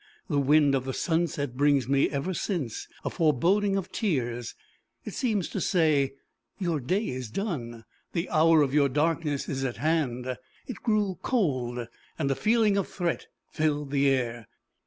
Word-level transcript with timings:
The 0.29 0.39
wind 0.39 0.73
of 0.73 0.85
the 0.85 0.95
sunset 0.95 1.55
brings 1.55 1.87
me, 1.87 2.09
ever 2.09 2.33
since, 2.33 2.87
a 3.05 3.09
foreboding 3.11 3.77
of 3.77 3.91
tears: 3.91 4.55
it 5.05 5.13
seems 5.13 5.47
to 5.49 5.61
say 5.61 6.15
"Your 6.57 6.79
day 6.79 7.07
is 7.09 7.29
done; 7.29 7.85
the 8.11 8.27
hour 8.31 8.63
of 8.63 8.73
your 8.73 8.89
darkness 8.89 9.47
is 9.47 9.63
at 9.63 9.77
hand." 9.77 10.37
It 10.65 10.77
grew 10.81 11.19
cold, 11.21 11.87
and 12.17 12.31
a 12.31 12.35
feeling 12.35 12.77
of 12.77 12.87
threat 12.87 13.27
filled 13.51 13.91
the 13.91 14.09
air. 14.09 14.47